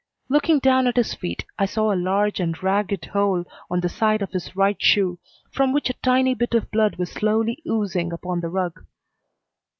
[0.29, 4.23] Looking down at his feet, I saw a large and ragged hole on the side
[4.23, 5.19] of his right shoe
[5.51, 8.83] from which a tiny bit of blood was slowly oozing upon the rug.